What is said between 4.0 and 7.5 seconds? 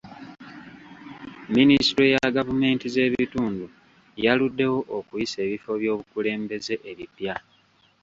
yaluddewo okuyisa ebifo by'obukulembeze ebipya.